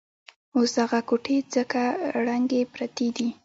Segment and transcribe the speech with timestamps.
[0.55, 1.81] اوس دغه کوټې ځکه
[2.25, 3.27] ړنګې پرتې دي.